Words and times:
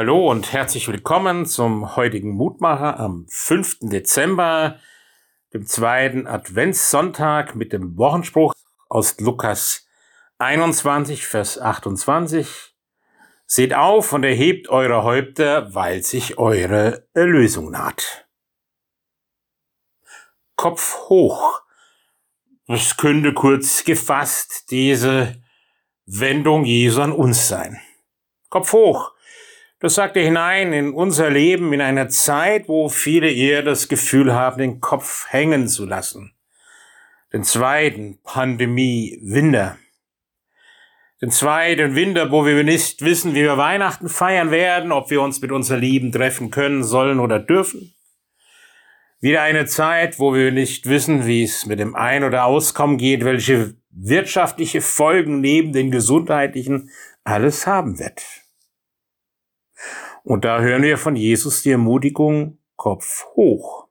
Hallo 0.00 0.30
und 0.30 0.52
herzlich 0.52 0.86
willkommen 0.86 1.44
zum 1.44 1.96
heutigen 1.96 2.30
Mutmacher 2.30 3.00
am 3.00 3.26
5. 3.30 3.78
Dezember, 3.80 4.78
dem 5.52 5.66
zweiten 5.66 6.28
Adventssonntag 6.28 7.56
mit 7.56 7.72
dem 7.72 7.98
Wochenspruch 7.98 8.54
aus 8.88 9.18
Lukas 9.18 9.88
21, 10.38 11.26
Vers 11.26 11.58
28. 11.58 12.76
Seht 13.44 13.74
auf 13.74 14.12
und 14.12 14.22
erhebt 14.22 14.68
eure 14.68 15.02
Häupter, 15.02 15.74
weil 15.74 16.04
sich 16.04 16.38
eure 16.38 17.08
Erlösung 17.12 17.72
naht. 17.72 18.28
Kopf 20.54 21.08
hoch. 21.08 21.62
Das 22.68 22.96
könnte 22.96 23.34
kurz 23.34 23.82
gefasst 23.82 24.70
diese 24.70 25.42
Wendung 26.06 26.64
Jesu 26.64 27.02
an 27.02 27.10
uns 27.10 27.48
sein. 27.48 27.80
Kopf 28.48 28.72
hoch. 28.72 29.17
Das 29.80 29.94
sagt 29.94 30.16
er 30.16 30.24
hinein 30.24 30.72
in 30.72 30.92
unser 30.92 31.30
Leben 31.30 31.72
in 31.72 31.80
einer 31.80 32.08
Zeit, 32.08 32.68
wo 32.68 32.88
viele 32.88 33.30
eher 33.30 33.62
das 33.62 33.88
Gefühl 33.88 34.34
haben, 34.34 34.58
den 34.58 34.80
Kopf 34.80 35.26
hängen 35.28 35.68
zu 35.68 35.84
lassen. 35.84 36.32
Den 37.32 37.44
zweiten 37.44 38.18
Pandemie 38.24 39.20
Winter. 39.22 39.78
Den 41.22 41.30
zweiten 41.30 41.94
Winter, 41.94 42.32
wo 42.32 42.44
wir 42.44 42.64
nicht 42.64 43.02
wissen, 43.02 43.34
wie 43.34 43.42
wir 43.42 43.56
Weihnachten 43.56 44.08
feiern 44.08 44.50
werden, 44.50 44.90
ob 44.90 45.10
wir 45.10 45.22
uns 45.22 45.40
mit 45.40 45.52
unseren 45.52 45.80
Lieben 45.80 46.10
treffen 46.10 46.50
können, 46.50 46.82
sollen 46.82 47.20
oder 47.20 47.38
dürfen. 47.38 47.94
Wieder 49.20 49.42
eine 49.42 49.66
Zeit, 49.66 50.18
wo 50.18 50.34
wir 50.34 50.50
nicht 50.50 50.88
wissen, 50.88 51.26
wie 51.26 51.44
es 51.44 51.66
mit 51.66 51.78
dem 51.78 51.94
Ein- 51.94 52.24
oder 52.24 52.44
Auskommen 52.44 52.98
geht, 52.98 53.24
welche 53.24 53.74
wirtschaftliche 53.90 54.80
Folgen 54.80 55.40
neben 55.40 55.72
den 55.72 55.90
gesundheitlichen 55.90 56.90
alles 57.24 57.66
haben 57.66 57.98
wird. 57.98 58.22
Und 60.28 60.44
da 60.44 60.60
hören 60.60 60.82
wir 60.82 60.98
von 60.98 61.16
Jesus 61.16 61.62
die 61.62 61.70
Ermutigung, 61.70 62.58
Kopf 62.76 63.24
hoch. 63.34 63.88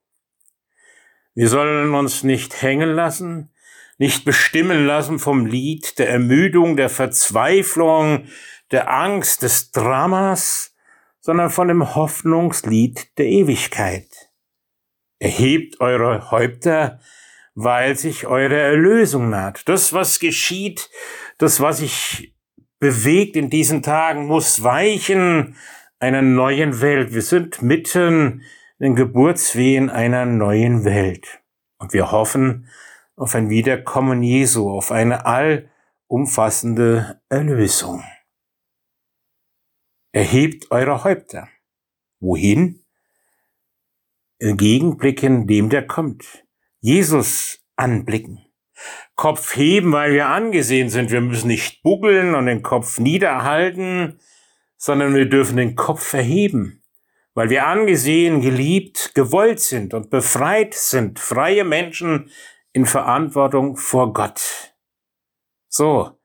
Wir 1.33 1.49
sollen 1.49 1.95
uns 1.95 2.21
nicht 2.21 2.61
hängen 2.61 2.91
lassen, 2.91 3.51
nicht 3.97 4.23
bestimmen 4.23 4.85
lassen 4.85 5.17
vom 5.17 5.47
Lied 5.47 5.97
der 5.97 6.09
Ermüdung, 6.09 6.77
der 6.77 6.89
Verzweiflung, 6.89 8.27
der 8.69 8.93
Angst, 8.93 9.41
des 9.41 9.71
Dramas, 9.71 10.75
sondern 11.21 11.49
von 11.49 11.69
dem 11.69 11.95
Hoffnungslied 11.95 13.17
der 13.17 13.25
Ewigkeit. 13.25 14.29
Erhebt 15.17 15.81
eure 15.81 16.29
Häupter, 16.29 16.99
weil 17.55 17.97
sich 17.97 18.27
eure 18.27 18.59
Erlösung 18.59 19.31
naht. 19.31 19.67
Das, 19.67 19.91
was 19.91 20.19
geschieht, 20.19 20.91
das, 21.39 21.61
was 21.61 21.79
sich 21.79 22.35
bewegt 22.77 23.35
in 23.35 23.49
diesen 23.49 23.81
Tagen, 23.81 24.27
muss 24.27 24.61
weichen 24.61 25.55
einer 25.99 26.21
neuen 26.21 26.81
Welt. 26.81 27.13
Wir 27.13 27.21
sind 27.21 27.61
mitten 27.61 28.43
in 28.79 28.95
Geburtswehen 28.95 29.89
einer 29.89 30.25
neuen 30.25 30.85
Welt. 30.85 31.41
Und 31.79 31.93
wir 31.93 32.11
hoffen 32.11 32.69
auf 33.15 33.33
ein 33.35 33.49
Wiederkommen 33.49 34.21
Jesu, 34.21 34.69
auf 34.69 34.91
eine 34.91 35.25
allumfassende 36.09 37.21
Erlösung. 37.29 38.03
Erhebt 40.11 40.71
eure 40.71 41.03
Häupter. 41.03 41.49
Wohin? 42.19 42.83
Entgegenblicken 44.39 45.47
dem, 45.47 45.69
der 45.69 45.85
kommt. 45.85 46.45
Jesus 46.79 47.59
anblicken. 47.75 48.43
Kopf 49.15 49.55
heben, 49.55 49.91
weil 49.91 50.13
wir 50.13 50.27
angesehen 50.27 50.89
sind. 50.89 51.09
Wir 51.09 51.21
müssen 51.21 51.47
nicht 51.47 51.81
buckeln 51.81 52.35
und 52.35 52.45
den 52.45 52.61
Kopf 52.61 52.99
niederhalten, 52.99 54.19
sondern 54.77 55.15
wir 55.15 55.27
dürfen 55.27 55.57
den 55.57 55.75
Kopf 55.75 56.13
erheben, 56.13 56.83
weil 57.33 57.49
wir 57.49 57.67
angesehen, 57.67 58.41
geliebt, 58.41 59.11
gewollt 59.15 59.59
sind 59.59 59.93
und 59.93 60.09
befreit 60.09 60.73
sind, 60.73 61.19
freie 61.19 61.63
Menschen 61.63 62.31
in 62.73 62.85
Verantwortung 62.85 63.75
vor 63.75 64.13
Gott. 64.13 64.75
So 65.67 66.17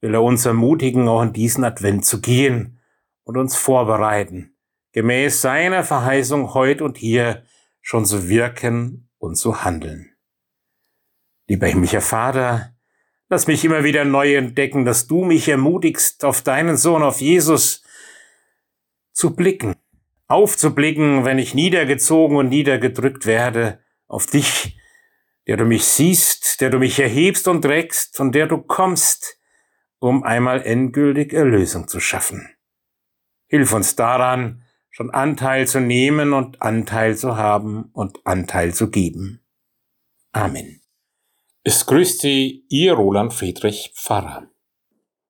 will 0.00 0.14
er 0.14 0.22
uns 0.22 0.44
ermutigen, 0.44 1.06
auch 1.06 1.22
in 1.22 1.32
diesen 1.32 1.64
Advent 1.64 2.04
zu 2.04 2.20
gehen 2.20 2.80
und 3.24 3.36
uns 3.36 3.56
vorbereiten, 3.56 4.56
gemäß 4.92 5.40
seiner 5.40 5.84
Verheißung 5.84 6.54
heute 6.54 6.84
und 6.84 6.98
hier 6.98 7.44
schon 7.80 8.04
zu 8.04 8.28
wirken 8.28 9.08
und 9.18 9.36
zu 9.36 9.64
handeln. 9.64 10.10
Lieber 11.46 11.66
himmlischer 11.66 12.00
Vater, 12.00 12.74
lass 13.28 13.46
mich 13.46 13.64
immer 13.64 13.84
wieder 13.84 14.04
neu 14.04 14.34
entdecken, 14.34 14.84
dass 14.84 15.06
du 15.06 15.24
mich 15.24 15.48
ermutigst, 15.48 16.24
auf 16.24 16.42
deinen 16.42 16.76
Sohn, 16.76 17.02
auf 17.02 17.20
Jesus 17.20 17.82
zu 19.12 19.34
blicken, 19.34 19.74
aufzublicken, 20.26 21.24
wenn 21.24 21.38
ich 21.38 21.54
niedergezogen 21.54 22.36
und 22.36 22.48
niedergedrückt 22.48 23.26
werde, 23.26 23.80
auf 24.06 24.26
dich, 24.26 24.78
der 25.46 25.56
du 25.56 25.64
mich 25.64 25.84
siehst, 25.84 26.60
der 26.60 26.70
du 26.70 26.78
mich 26.78 26.98
erhebst 26.98 27.48
und 27.48 27.62
trägst, 27.62 28.16
von 28.16 28.32
der 28.32 28.46
du 28.46 28.58
kommst, 28.58 29.38
um 29.98 30.22
einmal 30.22 30.62
endgültig 30.62 31.32
Erlösung 31.32 31.88
zu 31.88 32.00
schaffen. 32.00 32.48
Hilf 33.48 33.72
uns 33.72 33.96
daran, 33.96 34.62
schon 34.90 35.10
Anteil 35.10 35.66
zu 35.66 35.80
nehmen 35.80 36.32
und 36.32 36.60
Anteil 36.62 37.16
zu 37.16 37.36
haben 37.36 37.90
und 37.92 38.26
Anteil 38.26 38.74
zu 38.74 38.90
geben. 38.90 39.40
Amen. 40.32 40.82
Es 41.64 41.86
grüßt 41.86 42.20
Sie, 42.20 42.64
Ihr 42.68 42.94
Roland 42.94 43.32
Friedrich 43.32 43.92
Pfarrer. 43.94 44.51